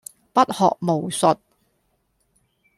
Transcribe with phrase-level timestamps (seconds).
[0.33, 1.37] 不學無術